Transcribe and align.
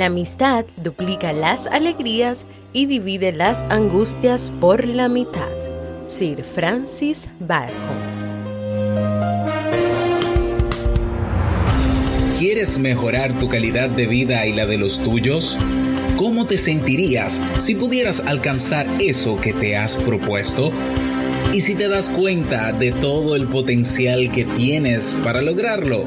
La 0.00 0.06
amistad 0.06 0.64
duplica 0.82 1.34
las 1.34 1.66
alegrías 1.66 2.46
y 2.72 2.86
divide 2.86 3.32
las 3.32 3.64
angustias 3.64 4.50
por 4.58 4.88
la 4.88 5.10
mitad. 5.10 5.50
Sir 6.06 6.42
Francis 6.42 7.28
Bacon. 7.38 7.74
¿Quieres 12.38 12.78
mejorar 12.78 13.38
tu 13.38 13.50
calidad 13.50 13.90
de 13.90 14.06
vida 14.06 14.46
y 14.46 14.54
la 14.54 14.64
de 14.64 14.78
los 14.78 15.02
tuyos? 15.02 15.58
¿Cómo 16.16 16.46
te 16.46 16.56
sentirías 16.56 17.42
si 17.58 17.74
pudieras 17.74 18.20
alcanzar 18.20 18.86
eso 19.00 19.38
que 19.38 19.52
te 19.52 19.76
has 19.76 19.96
propuesto? 19.96 20.72
¿Y 21.52 21.60
si 21.60 21.74
te 21.74 21.88
das 21.88 22.08
cuenta 22.08 22.72
de 22.72 22.92
todo 22.92 23.36
el 23.36 23.48
potencial 23.48 24.32
que 24.32 24.46
tienes 24.46 25.14
para 25.22 25.42
lograrlo? 25.42 26.06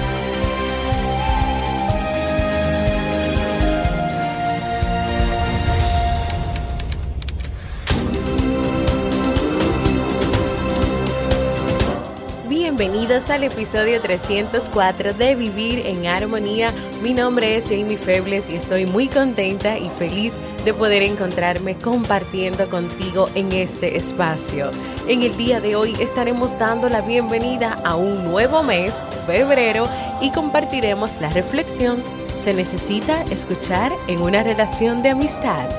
Bienvenidos 13.21 13.29
al 13.29 13.43
episodio 13.43 14.01
304 14.01 15.13
de 15.13 15.35
Vivir 15.35 15.85
en 15.85 16.07
Armonía. 16.07 16.73
Mi 17.03 17.13
nombre 17.13 17.55
es 17.55 17.65
Jamie 17.65 17.97
Febles 17.97 18.49
y 18.49 18.55
estoy 18.55 18.85
muy 18.85 19.07
contenta 19.07 19.77
y 19.77 19.89
feliz 19.89 20.33
de 20.65 20.73
poder 20.73 21.03
encontrarme 21.03 21.75
compartiendo 21.77 22.67
contigo 22.69 23.29
en 23.35 23.51
este 23.51 23.97
espacio. 23.97 24.71
En 25.07 25.21
el 25.21 25.35
día 25.37 25.59
de 25.59 25.75
hoy 25.75 25.95
estaremos 25.99 26.57
dando 26.57 26.89
la 26.89 27.01
bienvenida 27.01 27.73
a 27.83 27.95
un 27.95 28.23
nuevo 28.23 28.63
mes, 28.63 28.93
febrero, 29.27 29.87
y 30.21 30.31
compartiremos 30.31 31.19
la 31.19 31.29
reflexión. 31.29 32.01
Se 32.39 32.53
necesita 32.53 33.23
escuchar 33.23 33.91
en 34.07 34.21
una 34.21 34.41
relación 34.41 35.03
de 35.03 35.09
amistad. 35.09 35.69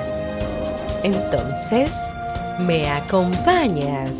Entonces, 1.02 1.90
¿me 2.60 2.88
acompañas? 2.88 4.10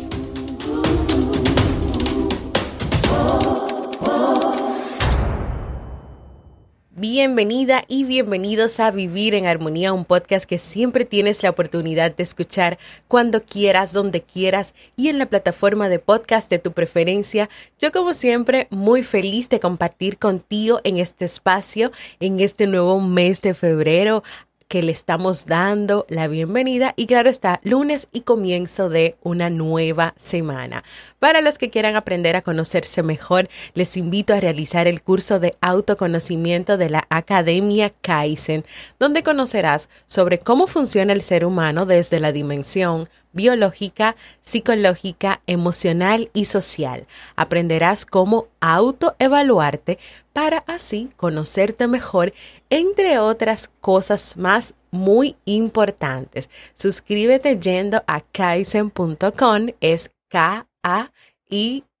Bienvenida 7.05 7.83
y 7.89 8.05
bienvenidos 8.05 8.79
a 8.79 8.89
Vivir 8.89 9.35
en 9.35 9.45
Armonía, 9.45 9.91
un 9.91 10.05
podcast 10.05 10.45
que 10.45 10.57
siempre 10.57 11.03
tienes 11.03 11.43
la 11.43 11.49
oportunidad 11.49 12.15
de 12.15 12.23
escuchar 12.23 12.79
cuando 13.09 13.43
quieras, 13.43 13.91
donde 13.91 14.21
quieras 14.21 14.73
y 14.95 15.09
en 15.09 15.17
la 15.17 15.25
plataforma 15.25 15.89
de 15.89 15.99
podcast 15.99 16.49
de 16.49 16.59
tu 16.59 16.71
preferencia. 16.71 17.49
Yo 17.77 17.91
como 17.91 18.13
siempre 18.13 18.67
muy 18.69 19.03
feliz 19.03 19.49
de 19.49 19.59
compartir 19.59 20.17
contigo 20.17 20.79
en 20.85 20.97
este 20.97 21.25
espacio, 21.25 21.91
en 22.21 22.39
este 22.39 22.67
nuevo 22.67 23.01
mes 23.01 23.41
de 23.41 23.53
febrero 23.53 24.23
que 24.67 24.81
le 24.81 24.91
estamos 24.91 25.45
dando 25.45 26.05
la 26.09 26.27
bienvenida 26.27 26.93
y 26.95 27.05
claro 27.05 27.29
está, 27.29 27.59
lunes 27.63 28.07
y 28.11 28.21
comienzo 28.21 28.89
de 28.89 29.15
una 29.21 29.49
nueva 29.49 30.13
semana. 30.17 30.83
Para 31.19 31.41
los 31.41 31.57
que 31.57 31.69
quieran 31.69 31.95
aprender 31.95 32.35
a 32.35 32.41
conocerse 32.41 33.03
mejor, 33.03 33.49
les 33.73 33.97
invito 33.97 34.33
a 34.33 34.39
realizar 34.39 34.87
el 34.87 35.01
curso 35.01 35.39
de 35.39 35.55
autoconocimiento 35.61 36.77
de 36.77 36.89
la 36.89 37.05
Academia 37.09 37.91
Kaizen, 38.01 38.65
donde 38.99 39.23
conocerás 39.23 39.89
sobre 40.05 40.39
cómo 40.39 40.67
funciona 40.67 41.13
el 41.13 41.21
ser 41.21 41.45
humano 41.45 41.85
desde 41.85 42.19
la 42.19 42.31
dimensión 42.31 43.07
biológica, 43.33 44.15
psicológica, 44.41 45.41
emocional 45.47 46.29
y 46.33 46.45
social. 46.45 47.07
Aprenderás 47.35 48.05
cómo 48.05 48.47
autoevaluarte 48.61 49.99
para 50.31 50.59
así 50.59 51.09
conocerte 51.17 51.87
mejor, 51.87 52.33
entre 52.69 53.19
otras 53.19 53.69
cosas 53.81 54.37
más 54.37 54.75
muy 54.91 55.35
importantes. 55.45 56.49
Suscríbete 56.73 57.59
yendo 57.59 58.03
a 58.07 58.21
kaizen.com, 58.21 59.67
es 59.81 60.09
K 60.29 60.67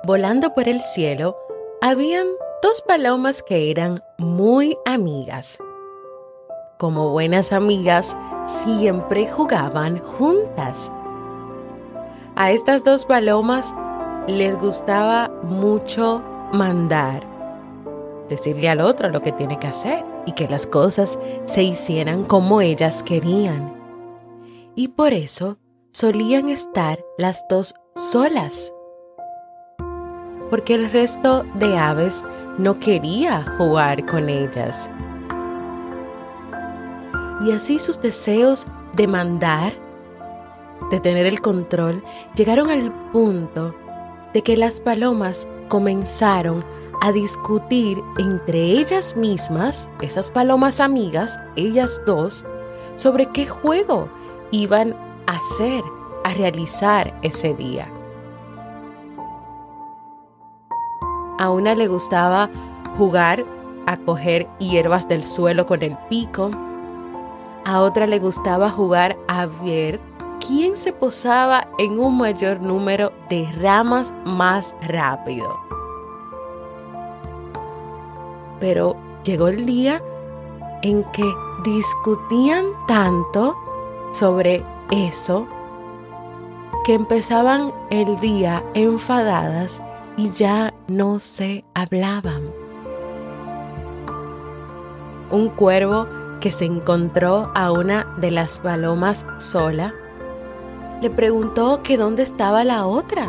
Volando 0.03 0.55
por 0.55 0.67
el 0.67 0.81
cielo, 0.81 1.37
habían 1.79 2.25
dos 2.63 2.81
palomas 2.81 3.43
que 3.43 3.69
eran 3.69 4.03
muy 4.17 4.79
amigas. 4.83 5.59
Como 6.79 7.11
buenas 7.11 7.53
amigas, 7.53 8.17
siempre 8.47 9.27
jugaban 9.27 9.99
juntas. 9.99 10.91
A 12.35 12.49
estas 12.49 12.83
dos 12.83 13.05
palomas 13.05 13.75
les 14.25 14.57
gustaba 14.57 15.29
mucho 15.43 16.23
mandar, 16.51 17.21
decirle 18.27 18.69
al 18.69 18.81
otro 18.81 19.09
lo 19.09 19.21
que 19.21 19.33
tiene 19.33 19.59
que 19.59 19.67
hacer 19.67 20.03
y 20.25 20.31
que 20.31 20.47
las 20.47 20.65
cosas 20.65 21.19
se 21.45 21.61
hicieran 21.61 22.23
como 22.23 22.61
ellas 22.61 23.03
querían 23.03 23.84
y 24.75 24.89
por 24.89 25.13
eso 25.13 25.57
solían 25.91 26.49
estar 26.49 27.03
las 27.17 27.45
dos 27.49 27.73
solas, 27.95 28.73
porque 30.49 30.73
el 30.73 30.91
resto 30.91 31.43
de 31.55 31.77
aves 31.77 32.23
no 32.57 32.79
quería 32.79 33.45
jugar 33.57 34.05
con 34.05 34.29
ellas. 34.29 34.89
Y 37.41 37.51
así 37.51 37.79
sus 37.79 38.01
deseos 38.01 38.65
de 38.93 39.07
mandar, 39.07 39.73
de 40.91 40.99
tener 40.99 41.25
el 41.25 41.41
control, 41.41 42.03
llegaron 42.35 42.69
al 42.69 42.91
punto 43.11 43.75
de 44.33 44.41
que 44.41 44.57
las 44.57 44.81
palomas 44.81 45.47
comenzaron 45.69 46.63
a 47.01 47.11
discutir 47.11 48.01
entre 48.17 48.59
ellas 48.61 49.15
mismas, 49.15 49.89
esas 50.01 50.31
palomas 50.31 50.79
amigas, 50.79 51.39
ellas 51.55 52.01
dos, 52.05 52.45
sobre 52.95 53.27
qué 53.27 53.47
juego 53.47 54.09
iban 54.51 54.95
a 55.27 55.37
hacer, 55.37 55.83
a 56.23 56.33
realizar 56.33 57.17
ese 57.21 57.53
día. 57.53 57.87
A 61.37 61.49
una 61.49 61.75
le 61.75 61.87
gustaba 61.87 62.49
jugar 62.97 63.45
a 63.85 63.97
coger 63.97 64.47
hierbas 64.59 65.07
del 65.07 65.25
suelo 65.25 65.65
con 65.65 65.83
el 65.83 65.97
pico. 66.09 66.49
A 67.65 67.81
otra 67.81 68.07
le 68.07 68.19
gustaba 68.19 68.69
jugar 68.69 69.17
a 69.27 69.45
ver 69.45 69.99
quién 70.45 70.77
se 70.77 70.93
posaba 70.93 71.67
en 71.77 71.99
un 71.99 72.17
mayor 72.17 72.61
número 72.61 73.11
de 73.29 73.51
ramas 73.59 74.13
más 74.25 74.75
rápido. 74.81 75.59
Pero 78.59 78.95
llegó 79.23 79.49
el 79.49 79.65
día 79.65 80.01
en 80.81 81.03
que 81.11 81.29
discutían 81.63 82.65
tanto 82.87 83.55
sobre 84.15 84.63
eso 84.91 85.45
que 86.85 86.93
empezaban 86.93 87.73
el 87.89 88.17
día 88.21 88.63
enfadadas 88.73 89.83
y 90.15 90.29
ya 90.31 90.73
no 90.87 91.19
se 91.19 91.65
hablaban. 91.73 92.43
Un 95.31 95.49
cuervo 95.49 96.07
que 96.39 96.51
se 96.51 96.63
encontró 96.63 97.51
a 97.55 97.73
una 97.73 98.05
de 98.17 98.31
las 98.31 98.59
palomas 98.61 99.25
sola 99.37 99.93
le 101.01 101.09
preguntó 101.09 101.83
que 101.83 101.97
dónde 101.97 102.23
estaba 102.23 102.63
la 102.63 102.85
otra, 102.85 103.27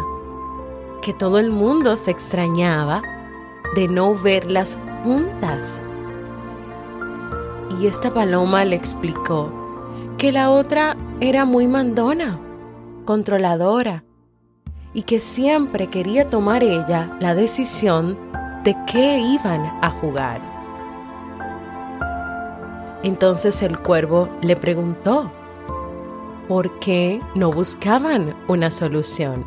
que 1.03 1.13
todo 1.13 1.39
el 1.39 1.51
mundo 1.51 1.97
se 1.97 2.13
extrañaba 2.13 3.03
de 3.75 3.89
no 3.89 4.15
verlas 4.15 4.79
juntas. 5.03 5.83
Y 7.81 7.89
esta 7.89 8.13
paloma 8.13 8.65
le 8.65 8.77
explicó 8.77 9.66
que 10.19 10.33
la 10.33 10.51
otra 10.51 10.97
era 11.21 11.45
muy 11.45 11.67
mandona, 11.67 12.39
controladora, 13.05 14.05
y 14.95 15.03
que 15.03 15.21
siempre 15.21 15.89
quería 15.89 16.31
tomar 16.31 16.63
ella 16.63 17.15
la 17.21 17.35
decisión 17.35 18.19
de 18.65 18.75
qué 18.87 19.19
iban 19.19 19.67
a 19.83 19.91
jugar. 19.91 20.41
Entonces 23.03 23.63
el 23.63 23.79
cuervo 23.79 24.31
le 24.41 24.57
preguntó, 24.57 25.31
¿por 26.49 26.79
qué 26.79 27.21
no 27.35 27.51
buscaban 27.51 28.35
una 28.49 28.71
solución? 28.71 29.45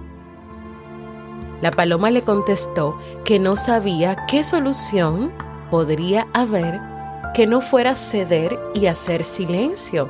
La 1.61 1.71
paloma 1.71 2.11
le 2.11 2.21
contestó 2.21 2.97
que 3.25 3.39
no 3.39 3.55
sabía 3.55 4.25
qué 4.27 4.43
solución 4.43 5.31
podría 5.71 6.27
haber 6.33 6.79
que 7.33 7.47
no 7.47 7.59
fuera 7.59 7.95
ceder 7.95 8.59
y 8.73 8.85
hacer 8.85 9.23
silencio, 9.23 10.09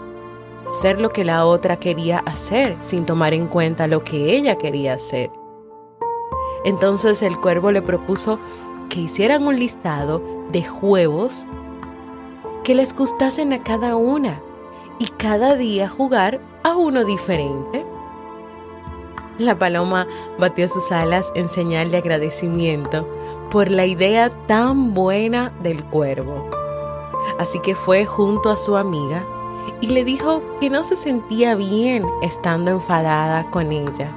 hacer 0.69 1.01
lo 1.01 1.09
que 1.09 1.23
la 1.25 1.45
otra 1.45 1.79
quería 1.79 2.19
hacer 2.19 2.77
sin 2.79 3.05
tomar 3.05 3.33
en 3.33 3.47
cuenta 3.47 3.87
lo 3.87 4.03
que 4.03 4.35
ella 4.35 4.57
quería 4.57 4.93
hacer. 4.93 5.31
Entonces 6.63 7.21
el 7.21 7.39
cuervo 7.39 7.71
le 7.71 7.81
propuso 7.81 8.39
que 8.89 9.01
hicieran 9.01 9.47
un 9.47 9.57
listado 9.59 10.21
de 10.51 10.63
juegos 10.63 11.47
que 12.63 12.75
les 12.75 12.95
gustasen 12.95 13.53
a 13.53 13.63
cada 13.63 13.95
una 13.95 14.41
y 14.99 15.07
cada 15.07 15.55
día 15.55 15.87
jugar 15.87 16.39
a 16.63 16.75
uno 16.75 17.05
diferente. 17.05 17.85
La 19.37 19.57
paloma 19.57 20.05
batió 20.37 20.67
sus 20.67 20.91
alas 20.91 21.31
en 21.33 21.47
señal 21.47 21.91
de 21.91 21.97
agradecimiento 21.97 23.07
por 23.49 23.71
la 23.71 23.85
idea 23.85 24.29
tan 24.29 24.93
buena 24.93 25.53
del 25.63 25.85
cuervo. 25.85 26.49
Así 27.37 27.59
que 27.59 27.75
fue 27.75 28.05
junto 28.05 28.49
a 28.49 28.57
su 28.57 28.75
amiga 28.75 29.25
y 29.81 29.87
le 29.87 30.03
dijo 30.03 30.41
que 30.59 30.69
no 30.69 30.83
se 30.83 30.95
sentía 30.95 31.55
bien 31.55 32.05
estando 32.21 32.71
enfadada 32.71 33.43
con 33.49 33.71
ella 33.71 34.11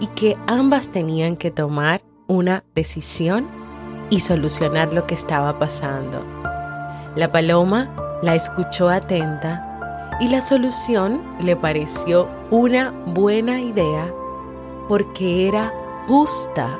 y 0.00 0.06
que 0.08 0.36
ambas 0.46 0.88
tenían 0.88 1.36
que 1.36 1.50
tomar 1.50 2.02
una 2.26 2.64
decisión 2.74 3.48
y 4.10 4.20
solucionar 4.20 4.92
lo 4.92 5.06
que 5.06 5.14
estaba 5.14 5.58
pasando. 5.58 6.24
La 7.14 7.28
paloma 7.28 7.94
la 8.22 8.34
escuchó 8.34 8.88
atenta 8.88 10.16
y 10.20 10.28
la 10.28 10.42
solución 10.42 11.22
le 11.40 11.56
pareció 11.56 12.28
una 12.50 12.90
buena 13.06 13.60
idea 13.60 14.12
porque 14.88 15.48
era 15.48 15.72
justa, 16.06 16.78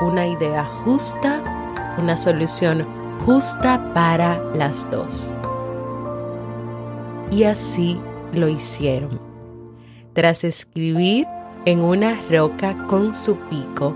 una 0.00 0.26
idea 0.26 0.64
justa, 0.84 1.42
una 1.98 2.16
solución 2.16 2.86
justa 3.24 3.92
para 3.94 4.42
las 4.54 4.88
dos. 4.90 5.32
Y 7.30 7.44
así 7.44 8.00
lo 8.32 8.48
hicieron. 8.48 9.20
Tras 10.12 10.44
escribir 10.44 11.26
en 11.64 11.80
una 11.80 12.20
roca 12.30 12.86
con 12.86 13.14
su 13.14 13.36
pico 13.48 13.94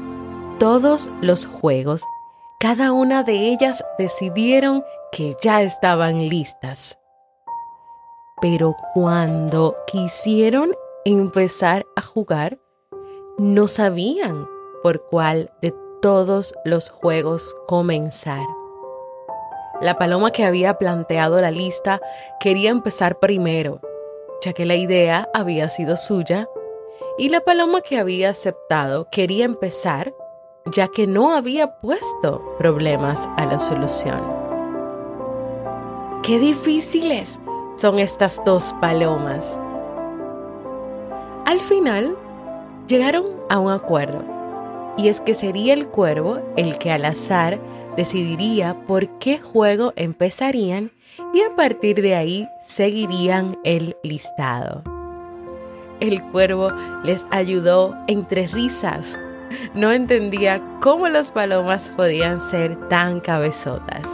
todos 0.59 1.09
los 1.21 1.47
juegos, 1.47 2.03
cada 2.61 2.93
una 2.93 3.23
de 3.23 3.49
ellas 3.49 3.85
decidieron 3.99 4.85
que 5.11 5.37
ya 5.43 5.63
estaban 5.63 6.29
listas 6.29 6.99
pero 8.43 8.75
cuando 8.93 9.77
quisieron 9.87 10.73
empezar 11.05 11.87
a 11.95 12.03
jugar, 12.03 12.59
no 13.39 13.69
sabían 13.69 14.49
por 14.83 15.07
cuál 15.09 15.53
de 15.63 15.73
todos 16.03 16.53
los 16.65 16.91
juegos 16.91 17.55
comenzar. 17.69 18.45
La 19.83 19.99
paloma 19.99 20.31
que 20.31 20.45
había 20.45 20.79
planteado 20.79 21.41
la 21.41 21.51
lista 21.51 22.01
quería 22.39 22.71
empezar 22.71 23.19
primero, 23.19 23.81
ya 24.41 24.53
que 24.53 24.65
la 24.65 24.77
idea 24.77 25.29
había 25.35 25.69
sido 25.71 25.97
suya, 25.97 26.49
y 27.19 27.31
la 27.31 27.41
paloma 27.41 27.81
que 27.81 27.99
había 27.99 28.31
aceptado 28.31 29.09
quería 29.11 29.45
empezar, 29.45 30.15
ya 30.67 30.87
que 30.87 31.09
no 31.09 31.35
había 31.35 31.81
puesto 31.81 32.55
problemas 32.59 33.29
a 33.37 33.45
la 33.45 33.59
solución. 33.59 34.23
¡Qué 36.23 36.39
difíciles! 36.39 37.41
son 37.75 37.99
estas 37.99 38.41
dos 38.45 38.75
palomas. 38.81 39.59
Al 41.45 41.59
final, 41.59 42.17
llegaron 42.87 43.25
a 43.49 43.59
un 43.59 43.73
acuerdo, 43.73 44.23
y 44.97 45.09
es 45.09 45.21
que 45.21 45.35
sería 45.35 45.75
el 45.75 45.89
cuervo 45.89 46.41
el 46.57 46.79
que 46.79 46.91
al 46.91 47.05
azar 47.05 47.59
decidiría 47.97 48.87
por 48.87 49.09
qué 49.19 49.39
juego 49.39 49.93
empezarían 49.97 50.91
y 51.35 51.43
a 51.43 51.55
partir 51.55 52.01
de 52.01 52.15
ahí 52.15 52.49
seguirían 52.67 53.59
el 53.65 53.97
listado. 54.03 54.83
El 56.01 56.23
cuervo 56.31 56.69
les 57.05 57.27
ayudó 57.31 57.97
entre 58.09 58.49
risas. 58.49 59.19
No 59.75 59.93
entendía 59.93 60.61
cómo 60.81 61.09
las 61.09 61.31
palomas 61.31 61.93
podían 61.97 62.41
ser 62.41 62.89
tan 62.89 63.21
cabezotas. 63.21 64.09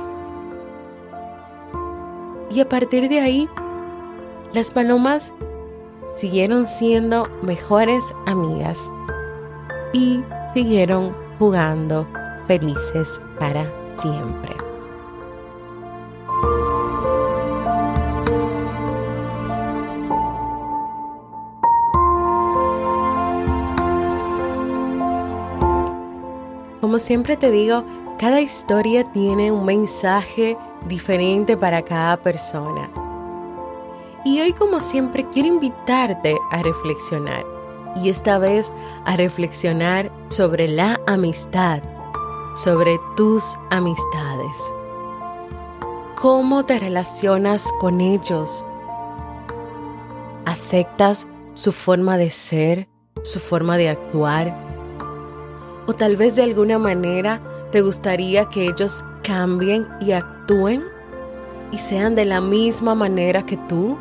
Y 2.51 2.61
a 2.61 2.69
partir 2.69 3.09
de 3.09 3.21
ahí, 3.21 3.49
las 4.53 4.71
palomas 4.71 5.33
siguieron 6.17 6.67
siendo 6.67 7.29
mejores 7.43 8.05
amigas 8.27 8.91
y 9.93 10.23
siguieron 10.55 11.15
jugando 11.39 12.07
felices 12.47 13.21
para 13.39 13.71
siempre. 13.97 14.57
Como 26.81 26.99
siempre 26.99 27.37
te 27.37 27.51
digo, 27.51 27.85
cada 28.19 28.41
historia 28.41 29.05
tiene 29.05 29.53
un 29.53 29.65
mensaje 29.65 30.57
diferente 30.87 31.57
para 31.57 31.83
cada 31.83 32.17
persona. 32.17 32.91
Y 34.25 34.41
hoy 34.41 34.53
como 34.53 34.81
siempre 34.81 35.27
quiero 35.31 35.49
invitarte 35.49 36.35
a 36.51 36.63
reflexionar 36.63 37.58
y 38.03 38.11
esta 38.11 38.39
vez 38.39 38.73
a 39.05 39.17
reflexionar 39.17 40.11
sobre 40.29 40.69
la 40.69 41.01
amistad, 41.07 41.83
sobre 42.55 42.99
tus 43.17 43.45
amistades. 43.71 44.57
¿Cómo 46.17 46.65
te 46.65 46.79
relacionas 46.79 47.67
con 47.81 48.01
ellos? 48.01 48.67
¿Aceptas 50.47 51.29
su 51.53 51.73
forma 51.73 52.17
de 52.17 52.31
ser, 52.31 52.89
su 53.23 53.39
forma 53.39 53.77
de 53.77 53.91
actuar? 53.91 54.57
¿O 55.87 55.93
tal 55.93 56.17
vez 56.17 56.37
de 56.37 56.43
alguna 56.43 56.79
manera 56.79 57.41
te 57.71 57.83
gustaría 57.83 58.49
que 58.49 58.67
ellos 58.67 59.05
cambien 59.23 59.87
y 60.01 60.13
actúen 60.13 60.85
y 61.71 61.79
sean 61.79 62.15
de 62.15 62.25
la 62.25 62.41
misma 62.41 62.95
manera 62.95 63.45
que 63.45 63.57
tú? 63.69 63.97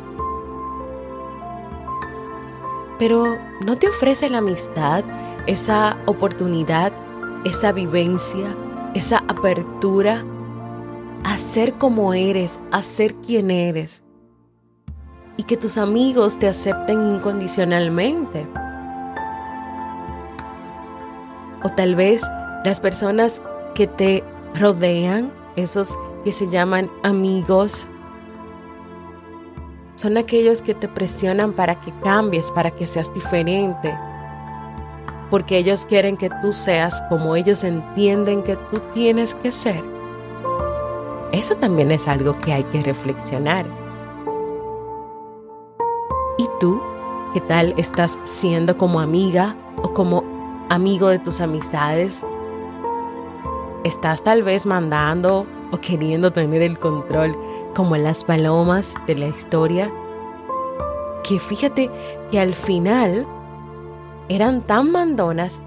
Pero 2.98 3.38
¿no 3.64 3.76
te 3.76 3.88
ofrece 3.88 4.28
la 4.28 4.38
amistad 4.38 5.04
esa 5.46 5.98
oportunidad, 6.06 6.92
esa 7.44 7.72
vivencia 7.72 8.54
esa 8.94 9.18
apertura 9.28 10.24
a 11.24 11.38
ser 11.38 11.74
como 11.74 12.14
eres, 12.14 12.58
a 12.70 12.82
ser 12.82 13.14
quien 13.16 13.50
eres. 13.50 14.02
Y 15.36 15.44
que 15.44 15.56
tus 15.56 15.78
amigos 15.78 16.38
te 16.38 16.48
acepten 16.48 17.14
incondicionalmente. 17.14 18.46
O 21.62 21.68
tal 21.70 21.94
vez 21.94 22.22
las 22.64 22.80
personas 22.80 23.42
que 23.74 23.86
te 23.86 24.24
rodean, 24.54 25.32
esos 25.56 25.96
que 26.24 26.32
se 26.32 26.48
llaman 26.48 26.90
amigos, 27.02 27.88
son 29.98 30.16
aquellos 30.16 30.62
que 30.62 30.76
te 30.76 30.86
presionan 30.86 31.52
para 31.52 31.80
que 31.80 31.92
cambies, 32.04 32.52
para 32.52 32.70
que 32.70 32.86
seas 32.86 33.12
diferente. 33.12 33.98
Porque 35.28 35.58
ellos 35.58 35.84
quieren 35.86 36.16
que 36.16 36.30
tú 36.40 36.52
seas 36.52 37.02
como 37.08 37.34
ellos 37.34 37.64
entienden 37.64 38.44
que 38.44 38.54
tú 38.70 38.80
tienes 38.94 39.34
que 39.34 39.50
ser. 39.50 39.82
Eso 41.32 41.56
también 41.56 41.90
es 41.90 42.06
algo 42.06 42.38
que 42.38 42.52
hay 42.52 42.62
que 42.62 42.80
reflexionar. 42.80 43.66
¿Y 46.38 46.46
tú? 46.60 46.80
¿Qué 47.34 47.40
tal 47.40 47.74
estás 47.76 48.20
siendo 48.22 48.76
como 48.76 49.00
amiga 49.00 49.56
o 49.82 49.92
como 49.94 50.22
amigo 50.68 51.08
de 51.08 51.18
tus 51.18 51.40
amistades? 51.40 52.24
¿Estás 53.82 54.22
tal 54.22 54.44
vez 54.44 54.64
mandando 54.64 55.44
o 55.72 55.80
queriendo 55.80 56.32
tener 56.32 56.62
el 56.62 56.78
control 56.78 57.36
como 57.78 57.96
las 57.96 58.24
palomas 58.24 58.96
de 59.06 59.14
la 59.14 59.26
historia? 59.26 59.88
Que 61.22 61.38
fíjate 61.38 61.88
que 62.32 62.40
al 62.40 62.54
final 62.54 63.24
eran 64.28 64.62
tan 64.62 64.90
mandonas 64.90 65.60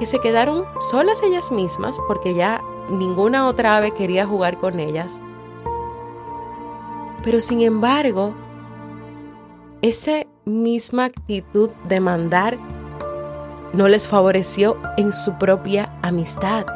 que 0.00 0.06
se 0.06 0.18
quedaron 0.18 0.64
solas 0.90 1.22
ellas 1.22 1.52
mismas 1.52 2.00
porque 2.08 2.34
ya 2.34 2.60
ninguna 2.90 3.46
otra 3.46 3.76
ave 3.76 3.92
quería 3.92 4.26
jugar 4.26 4.58
con 4.58 4.80
ellas. 4.80 5.20
Pero 7.22 7.40
sin 7.40 7.62
embargo, 7.62 8.34
esa 9.82 10.26
misma 10.44 11.04
actitud 11.04 11.70
de 11.88 12.00
mandar 12.00 12.58
no 13.72 13.86
les 13.86 14.08
favoreció 14.08 14.76
en 14.96 15.12
su 15.12 15.38
propia 15.38 15.96
amistad. 16.02 16.66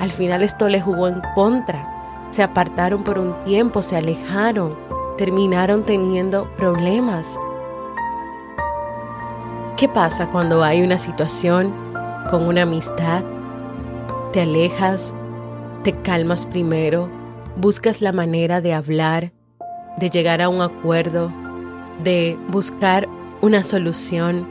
Al 0.00 0.10
final 0.10 0.42
esto 0.42 0.68
le 0.68 0.80
jugó 0.80 1.06
en 1.06 1.22
contra. 1.36 1.93
Se 2.34 2.42
apartaron 2.42 3.04
por 3.04 3.20
un 3.20 3.32
tiempo, 3.44 3.80
se 3.80 3.94
alejaron, 3.96 4.76
terminaron 5.16 5.84
teniendo 5.84 6.50
problemas. 6.56 7.38
¿Qué 9.76 9.88
pasa 9.88 10.26
cuando 10.26 10.64
hay 10.64 10.82
una 10.82 10.98
situación 10.98 11.72
con 12.28 12.44
una 12.48 12.62
amistad? 12.62 13.22
Te 14.32 14.40
alejas, 14.40 15.14
te 15.84 15.92
calmas 15.92 16.44
primero, 16.44 17.08
buscas 17.54 18.00
la 18.00 18.10
manera 18.10 18.60
de 18.60 18.74
hablar, 18.74 19.30
de 19.98 20.10
llegar 20.10 20.42
a 20.42 20.48
un 20.48 20.60
acuerdo, 20.60 21.32
de 22.02 22.36
buscar 22.48 23.08
una 23.42 23.62
solución. 23.62 24.48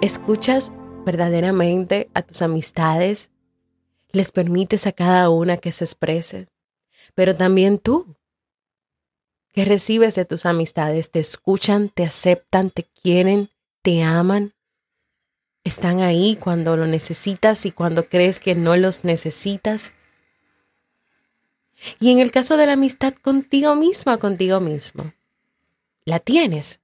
Escuchas 0.00 0.72
verdaderamente 1.04 2.08
a 2.14 2.22
tus 2.22 2.40
amistades, 2.40 3.28
les 4.12 4.32
permites 4.32 4.86
a 4.86 4.92
cada 4.92 5.30
una 5.30 5.56
que 5.56 5.72
se 5.72 5.84
exprese, 5.84 6.48
pero 7.14 7.36
también 7.36 7.78
tú, 7.78 8.16
que 9.52 9.64
recibes 9.64 10.14
de 10.14 10.24
tus 10.24 10.46
amistades, 10.46 11.10
te 11.10 11.20
escuchan, 11.20 11.88
te 11.88 12.04
aceptan, 12.04 12.70
te 12.70 12.84
quieren, 12.84 13.50
te 13.82 14.02
aman 14.02 14.54
están 15.66 16.00
ahí 16.00 16.36
cuando 16.36 16.76
lo 16.76 16.86
necesitas 16.86 17.66
y 17.66 17.72
cuando 17.72 18.08
crees 18.08 18.38
que 18.38 18.54
no 18.54 18.76
los 18.76 19.02
necesitas. 19.02 19.92
Y 21.98 22.12
en 22.12 22.20
el 22.20 22.30
caso 22.30 22.56
de 22.56 22.66
la 22.66 22.74
amistad 22.74 23.14
contigo 23.14 23.74
misma, 23.74 24.18
contigo 24.18 24.60
mismo, 24.60 25.12
la 26.04 26.20
tienes. 26.20 26.80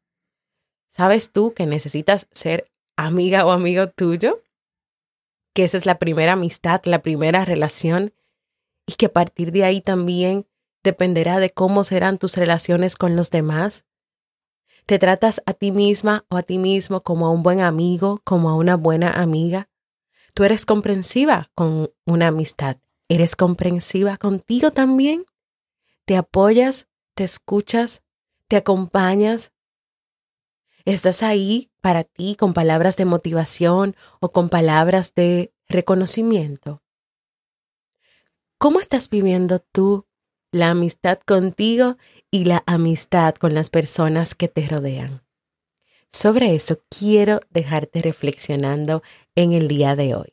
¿Sabes 0.88 1.30
tú 1.30 1.54
que 1.54 1.64
necesitas 1.64 2.26
ser 2.32 2.70
amiga 2.96 3.46
o 3.46 3.52
amigo 3.52 3.88
tuyo? 3.88 4.42
Que 5.52 5.64
esa 5.64 5.76
es 5.76 5.87
la 5.87 5.99
primera 5.99 6.32
amistad, 6.32 6.82
la 6.85 7.02
primera 7.02 7.44
relación 7.44 8.14
y 8.87 8.94
que 8.94 9.06
a 9.06 9.12
partir 9.12 9.52
de 9.52 9.64
ahí 9.64 9.80
también 9.80 10.47
dependerá 10.82 11.38
de 11.38 11.50
cómo 11.50 11.85
serán 11.85 12.18
tus 12.18 12.37
relaciones 12.37 12.97
con 12.97 13.16
los 13.16 13.30
demás. 13.30 13.85
¿Te 14.87 14.99
tratas 14.99 15.42
a 15.47 15.54
ti 15.54 15.71
misma 15.71 16.25
o 16.28 16.37
a 16.37 16.42
ti 16.42 16.59
mismo 16.59 17.02
como 17.02 17.26
a 17.26 17.30
un 17.30 17.42
buen 17.42 17.61
amigo, 17.61 18.21
como 18.25 18.50
a 18.50 18.56
una 18.56 18.76
buena 18.76 19.11
amiga? 19.11 19.68
¿Tú 20.35 20.44
eres 20.44 20.66
comprensiva 20.66 21.50
con 21.54 21.92
una 22.04 22.28
amistad? 22.28 22.78
¿Eres 23.09 23.37
comprensiva 23.37 24.16
contigo 24.16 24.73
también? 24.73 25.25
¿Te 26.04 26.16
apoyas? 26.16 26.88
¿Te 27.14 27.25
escuchas? 27.25 28.02
¿Te 28.49 28.56
acompañas? 28.56 29.52
¿Estás 30.85 31.23
ahí 31.23 31.71
para 31.82 32.04
ti 32.04 32.36
con 32.38 32.54
palabras 32.54 32.96
de 32.96 33.04
motivación 33.04 33.94
o 34.20 34.30
con 34.30 34.48
palabras 34.48 35.14
de 35.14 35.52
reconocimiento? 35.68 36.80
¿Cómo 38.56 38.80
estás 38.80 39.10
viviendo 39.10 39.58
tú 39.58 40.06
la 40.52 40.70
amistad 40.70 41.18
contigo 41.24 41.96
y 42.30 42.44
la 42.44 42.62
amistad 42.66 43.34
con 43.34 43.54
las 43.54 43.70
personas 43.70 44.34
que 44.34 44.48
te 44.48 44.66
rodean. 44.66 45.22
Sobre 46.10 46.54
eso 46.54 46.78
quiero 46.90 47.40
dejarte 47.50 48.02
reflexionando 48.02 49.02
en 49.34 49.52
el 49.52 49.66
día 49.66 49.96
de 49.96 50.14
hoy. 50.14 50.32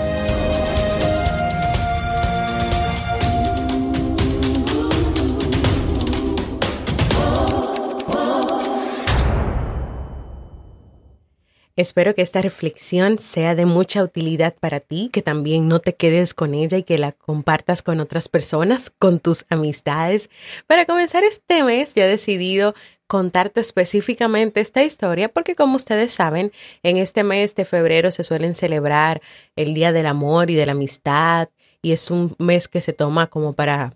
Espero 11.75 12.15
que 12.15 12.21
esta 12.21 12.41
reflexión 12.41 13.17
sea 13.17 13.55
de 13.55 13.65
mucha 13.65 14.03
utilidad 14.03 14.55
para 14.59 14.79
ti, 14.79 15.09
que 15.11 15.21
también 15.21 15.67
no 15.67 15.79
te 15.79 15.95
quedes 15.95 16.33
con 16.33 16.53
ella 16.53 16.77
y 16.77 16.83
que 16.83 16.97
la 16.97 17.11
compartas 17.11 17.81
con 17.81 17.99
otras 17.99 18.29
personas, 18.29 18.89
con 18.89 19.19
tus 19.19 19.45
amistades. 19.49 20.29
Para 20.67 20.85
comenzar 20.85 21.23
este 21.23 21.63
mes, 21.63 21.93
yo 21.95 22.03
he 22.03 22.07
decidido 22.07 22.75
contarte 23.07 23.59
específicamente 23.59 24.61
esta 24.61 24.83
historia 24.83 25.27
porque 25.29 25.55
como 25.55 25.75
ustedes 25.75 26.13
saben, 26.13 26.51
en 26.81 26.97
este 26.97 27.23
mes 27.23 27.55
de 27.55 27.65
febrero 27.65 28.09
se 28.11 28.23
suelen 28.23 28.55
celebrar 28.55 29.21
el 29.55 29.73
Día 29.73 29.91
del 29.91 30.07
Amor 30.07 30.49
y 30.49 30.55
de 30.55 30.65
la 30.65 30.71
Amistad 30.71 31.49
y 31.81 31.91
es 31.91 32.09
un 32.09 32.35
mes 32.39 32.67
que 32.67 32.79
se 32.79 32.93
toma 32.93 33.27
como 33.27 33.53
para 33.53 33.91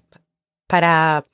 para 0.67 1.25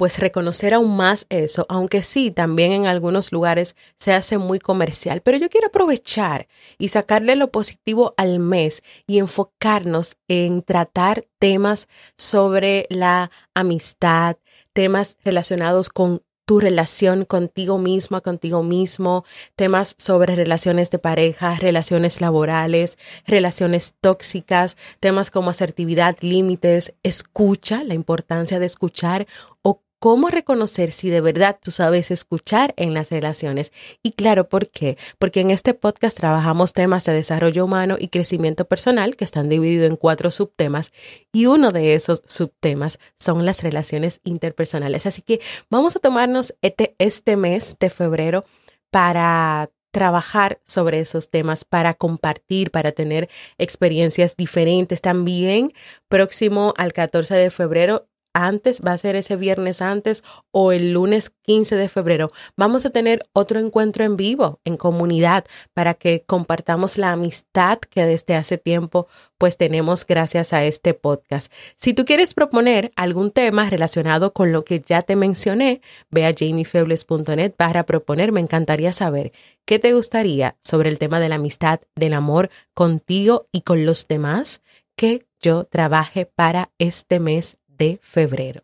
pues 0.00 0.18
reconocer 0.18 0.72
aún 0.72 0.96
más 0.96 1.26
eso, 1.28 1.66
aunque 1.68 2.02
sí, 2.02 2.30
también 2.30 2.72
en 2.72 2.86
algunos 2.86 3.32
lugares 3.32 3.76
se 3.98 4.14
hace 4.14 4.38
muy 4.38 4.58
comercial, 4.58 5.20
pero 5.20 5.36
yo 5.36 5.50
quiero 5.50 5.66
aprovechar 5.66 6.48
y 6.78 6.88
sacarle 6.88 7.36
lo 7.36 7.50
positivo 7.50 8.14
al 8.16 8.38
mes 8.38 8.82
y 9.06 9.18
enfocarnos 9.18 10.16
en 10.26 10.62
tratar 10.62 11.26
temas 11.38 11.86
sobre 12.16 12.86
la 12.88 13.30
amistad, 13.52 14.38
temas 14.72 15.18
relacionados 15.22 15.90
con 15.90 16.22
tu 16.46 16.60
relación 16.60 17.26
contigo 17.26 17.76
misma, 17.76 18.22
contigo 18.22 18.62
mismo, 18.62 19.26
temas 19.54 19.94
sobre 19.98 20.34
relaciones 20.34 20.90
de 20.90 20.98
pareja, 20.98 21.56
relaciones 21.56 22.22
laborales, 22.22 22.96
relaciones 23.26 23.94
tóxicas, 24.00 24.78
temas 24.98 25.30
como 25.30 25.50
asertividad, 25.50 26.16
límites, 26.22 26.94
escucha, 27.02 27.84
la 27.84 27.92
importancia 27.92 28.58
de 28.58 28.64
escuchar 28.66 29.28
o 29.62 29.82
cómo 30.00 30.28
reconocer 30.28 30.92
si 30.92 31.10
de 31.10 31.20
verdad 31.20 31.58
tú 31.62 31.70
sabes 31.70 32.10
escuchar 32.10 32.74
en 32.76 32.94
las 32.94 33.10
relaciones. 33.10 33.72
Y 34.02 34.12
claro, 34.12 34.48
¿por 34.48 34.68
qué? 34.70 34.96
Porque 35.18 35.40
en 35.40 35.50
este 35.50 35.74
podcast 35.74 36.16
trabajamos 36.16 36.72
temas 36.72 37.04
de 37.04 37.12
desarrollo 37.12 37.66
humano 37.66 37.96
y 38.00 38.08
crecimiento 38.08 38.64
personal 38.64 39.14
que 39.14 39.24
están 39.26 39.48
divididos 39.48 39.90
en 39.90 39.96
cuatro 39.96 40.30
subtemas 40.30 40.90
y 41.32 41.46
uno 41.46 41.70
de 41.70 41.94
esos 41.94 42.22
subtemas 42.26 42.98
son 43.18 43.44
las 43.44 43.62
relaciones 43.62 44.20
interpersonales. 44.24 45.06
Así 45.06 45.22
que 45.22 45.40
vamos 45.68 45.94
a 45.94 46.00
tomarnos 46.00 46.54
este, 46.62 46.96
este 46.98 47.36
mes 47.36 47.76
de 47.78 47.90
febrero 47.90 48.44
para 48.90 49.70
trabajar 49.90 50.60
sobre 50.64 51.00
esos 51.00 51.30
temas 51.30 51.64
para 51.64 51.94
compartir, 51.94 52.70
para 52.70 52.92
tener 52.92 53.28
experiencias 53.58 54.36
diferentes. 54.36 55.00
También 55.00 55.72
próximo 56.08 56.74
al 56.76 56.92
14 56.92 57.34
de 57.34 57.50
febrero 57.50 58.06
antes, 58.32 58.82
va 58.86 58.92
a 58.92 58.98
ser 58.98 59.16
ese 59.16 59.36
viernes 59.36 59.82
antes 59.82 60.22
o 60.50 60.72
el 60.72 60.92
lunes 60.92 61.32
15 61.42 61.76
de 61.76 61.88
febrero, 61.88 62.32
vamos 62.56 62.86
a 62.86 62.90
tener 62.90 63.26
otro 63.32 63.58
encuentro 63.58 64.04
en 64.04 64.16
vivo, 64.16 64.60
en 64.64 64.76
comunidad, 64.76 65.44
para 65.74 65.94
que 65.94 66.24
compartamos 66.26 66.98
la 66.98 67.12
amistad 67.12 67.78
que 67.78 68.04
desde 68.04 68.36
hace 68.36 68.58
tiempo 68.58 69.08
pues 69.40 69.56
tenemos 69.56 70.06
gracias 70.06 70.52
a 70.52 70.64
este 70.64 70.92
podcast. 70.92 71.50
Si 71.76 71.94
tú 71.94 72.04
quieres 72.04 72.34
proponer 72.34 72.92
algún 72.94 73.30
tema 73.30 73.70
relacionado 73.70 74.34
con 74.34 74.52
lo 74.52 74.64
que 74.64 74.80
ya 74.80 75.00
te 75.00 75.16
mencioné, 75.16 75.80
ve 76.10 76.26
a 76.26 76.34
jamiefebles.net 76.38 77.54
para 77.56 77.86
proponer. 77.86 78.32
Me 78.32 78.40
encantaría 78.40 78.92
saber 78.92 79.32
qué 79.64 79.78
te 79.78 79.94
gustaría 79.94 80.56
sobre 80.62 80.90
el 80.90 80.98
tema 80.98 81.20
de 81.20 81.30
la 81.30 81.36
amistad, 81.36 81.80
del 81.96 82.12
amor 82.12 82.50
contigo 82.74 83.46
y 83.50 83.62
con 83.62 83.86
los 83.86 84.06
demás 84.08 84.60
que 84.94 85.26
yo 85.40 85.64
trabaje 85.64 86.26
para 86.26 86.70
este 86.78 87.18
mes 87.18 87.56
febrero. 88.02 88.62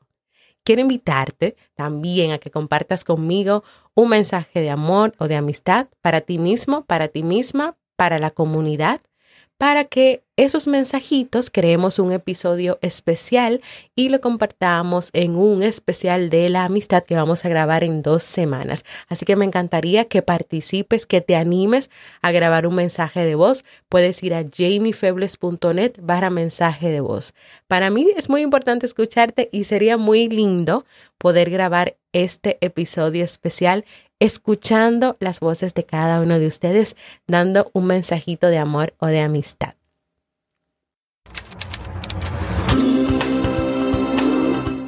Quiero 0.62 0.82
invitarte 0.82 1.56
también 1.75 2.32
a 2.32 2.38
que 2.38 2.50
compartas 2.50 3.04
conmigo 3.04 3.62
un 3.94 4.08
mensaje 4.08 4.61
de 4.61 4.70
amor 4.70 5.12
o 5.18 5.28
de 5.28 5.37
amistad 5.37 5.87
para 6.02 6.20
ti 6.23 6.38
mismo, 6.38 6.85
para 6.85 7.08
ti 7.08 7.23
misma, 7.23 7.76
para 7.96 8.18
la 8.18 8.30
comunidad 8.30 9.00
para 9.58 9.84
que 9.84 10.22
esos 10.36 10.66
mensajitos 10.66 11.50
creemos 11.50 11.98
un 11.98 12.12
episodio 12.12 12.78
especial 12.82 13.62
y 13.94 14.10
lo 14.10 14.20
compartamos 14.20 15.08
en 15.14 15.34
un 15.34 15.62
especial 15.62 16.28
de 16.28 16.50
la 16.50 16.64
amistad 16.64 17.04
que 17.04 17.14
vamos 17.14 17.44
a 17.44 17.48
grabar 17.48 17.82
en 17.82 18.02
dos 18.02 18.22
semanas. 18.22 18.84
Así 19.08 19.25
que 19.25 19.34
me 19.34 19.46
encantaría 19.46 20.04
que 20.04 20.20
participes, 20.20 21.06
que 21.06 21.22
te 21.22 21.36
animes 21.36 21.90
a 22.20 22.32
grabar 22.32 22.66
un 22.66 22.75
mensaje 22.75 23.25
de 23.25 23.34
voz. 23.34 23.64
Puedes 23.88 24.22
ir 24.22 24.34
a 24.34 24.44
jamiefebles.net 24.44 25.92
barra 26.02 26.28
mensaje 26.28 26.90
de 26.90 27.00
voz. 27.00 27.32
Para 27.66 27.88
mí 27.88 28.06
es 28.14 28.28
muy 28.28 28.42
importante 28.42 28.84
escucharte 28.84 29.48
y 29.52 29.64
sería 29.64 29.96
muy 29.96 30.28
lindo 30.28 30.84
poder 31.16 31.48
grabar 31.48 31.96
este 32.12 32.58
episodio 32.60 33.25
especial 33.25 33.86
escuchando 34.20 35.16
las 35.20 35.40
voces 35.40 35.75
de 35.75 35.85
cada 35.85 36.20
uno 36.20 36.38
de 36.38 36.46
ustedes, 36.46 36.96
dando 37.26 37.70
un 37.73 37.87
mensajito 37.87 38.49
de 38.49 38.58
amor 38.58 38.94
o 38.99 39.06
de 39.06 39.20
amistad. 39.20 39.75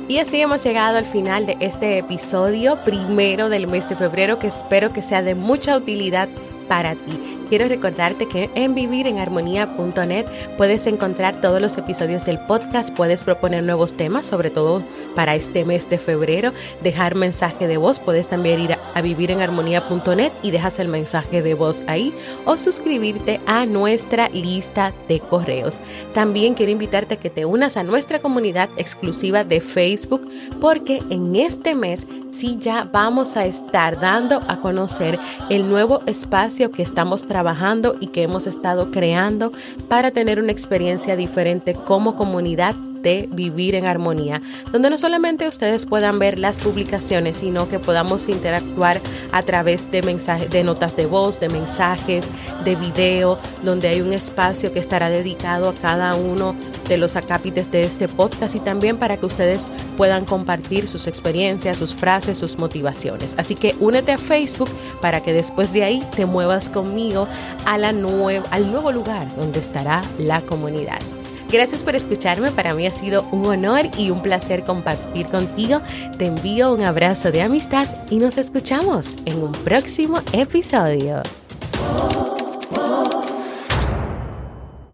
Y 0.08 0.20
así 0.20 0.40
hemos 0.40 0.64
llegado 0.64 0.96
al 0.96 1.04
final 1.04 1.44
de 1.44 1.58
este 1.60 1.98
episodio 1.98 2.82
primero 2.82 3.50
del 3.50 3.66
mes 3.66 3.88
de 3.90 3.94
febrero 3.94 4.38
que 4.38 4.46
espero 4.46 4.92
que 4.92 5.02
sea 5.02 5.22
de 5.22 5.34
mucha 5.34 5.76
utilidad 5.76 6.30
para 6.66 6.94
ti. 6.94 7.37
Quiero 7.48 7.66
recordarte 7.66 8.28
que 8.28 8.50
en 8.54 8.74
vivirenharmonía.net 8.74 10.26
puedes 10.58 10.86
encontrar 10.86 11.40
todos 11.40 11.62
los 11.62 11.78
episodios 11.78 12.26
del 12.26 12.38
podcast, 12.38 12.94
puedes 12.94 13.24
proponer 13.24 13.64
nuevos 13.64 13.94
temas, 13.94 14.26
sobre 14.26 14.50
todo 14.50 14.82
para 15.14 15.34
este 15.34 15.64
mes 15.64 15.88
de 15.88 15.98
febrero, 15.98 16.52
dejar 16.82 17.14
mensaje 17.14 17.66
de 17.66 17.78
voz, 17.78 18.00
puedes 18.00 18.28
también 18.28 18.60
ir 18.60 18.76
a, 18.94 19.00
vivirenharmonía.net 19.00 20.32
y 20.42 20.50
dejas 20.50 20.78
el 20.78 20.88
mensaje 20.88 21.40
de 21.40 21.54
voz 21.54 21.82
ahí 21.86 22.12
o 22.44 22.58
suscribirte 22.58 23.40
a 23.46 23.64
nuestra 23.64 24.28
lista 24.28 24.92
de 25.08 25.20
correos. 25.20 25.78
También 26.12 26.54
quiero 26.54 26.72
invitarte 26.72 27.14
a 27.14 27.18
que 27.18 27.30
te 27.30 27.46
unas 27.46 27.78
a 27.78 27.82
nuestra 27.82 28.18
comunidad 28.18 28.68
exclusiva 28.76 29.44
de 29.44 29.60
Facebook 29.60 30.28
porque 30.60 31.02
en 31.08 31.36
este 31.36 31.74
mes 31.74 32.06
sí 32.30 32.56
ya 32.60 32.88
vamos 32.90 33.36
a 33.36 33.44
estar 33.46 34.00
dando 34.00 34.40
a 34.48 34.56
conocer 34.58 35.18
el 35.50 35.68
nuevo 35.68 36.02
espacio 36.06 36.70
que 36.70 36.82
estamos 36.82 37.26
trabajando 37.26 37.96
y 38.00 38.08
que 38.08 38.22
hemos 38.22 38.46
estado 38.46 38.90
creando 38.90 39.52
para 39.88 40.10
tener 40.10 40.38
una 40.38 40.52
experiencia 40.52 41.16
diferente 41.16 41.74
como 41.74 42.16
comunidad 42.16 42.74
de 43.02 43.28
vivir 43.32 43.74
en 43.74 43.86
armonía, 43.86 44.40
donde 44.72 44.90
no 44.90 44.98
solamente 44.98 45.48
ustedes 45.48 45.86
puedan 45.86 46.18
ver 46.18 46.38
las 46.38 46.60
publicaciones, 46.60 47.38
sino 47.38 47.68
que 47.68 47.78
podamos 47.78 48.28
interactuar 48.28 49.00
a 49.32 49.42
través 49.42 49.90
de 49.90 50.02
mensajes, 50.02 50.50
de 50.50 50.64
notas 50.64 50.96
de 50.96 51.06
voz, 51.06 51.40
de 51.40 51.48
mensajes, 51.48 52.26
de 52.64 52.76
video, 52.76 53.38
donde 53.62 53.88
hay 53.88 54.00
un 54.00 54.12
espacio 54.12 54.72
que 54.72 54.78
estará 54.78 55.10
dedicado 55.10 55.68
a 55.68 55.74
cada 55.74 56.14
uno 56.14 56.54
de 56.88 56.96
los 56.96 57.16
acápites 57.16 57.70
de 57.70 57.82
este 57.82 58.08
podcast 58.08 58.54
y 58.54 58.60
también 58.60 58.96
para 58.96 59.18
que 59.18 59.26
ustedes 59.26 59.68
puedan 59.96 60.24
compartir 60.24 60.88
sus 60.88 61.06
experiencias, 61.06 61.76
sus 61.76 61.94
frases, 61.94 62.38
sus 62.38 62.58
motivaciones. 62.58 63.34
Así 63.36 63.54
que 63.54 63.74
únete 63.80 64.12
a 64.12 64.18
Facebook 64.18 64.70
para 65.02 65.22
que 65.22 65.32
después 65.32 65.72
de 65.72 65.84
ahí 65.84 66.02
te 66.16 66.26
muevas 66.26 66.68
conmigo 66.68 67.28
a 67.66 67.76
la 67.76 67.88
al 67.88 68.70
nuevo 68.70 68.92
lugar 68.92 69.34
donde 69.36 69.60
estará 69.60 70.02
la 70.18 70.40
comunidad. 70.42 70.98
Gracias 71.50 71.82
por 71.82 71.96
escucharme, 71.96 72.50
para 72.50 72.74
mí 72.74 72.86
ha 72.86 72.90
sido 72.90 73.22
un 73.32 73.46
honor 73.46 73.86
y 73.96 74.10
un 74.10 74.20
placer 74.20 74.64
compartir 74.64 75.26
contigo. 75.26 75.80
Te 76.18 76.26
envío 76.26 76.74
un 76.74 76.84
abrazo 76.84 77.32
de 77.32 77.40
amistad 77.40 77.86
y 78.10 78.18
nos 78.18 78.36
escuchamos 78.36 79.16
en 79.24 79.42
un 79.42 79.52
próximo 79.52 80.20
episodio. 80.32 81.22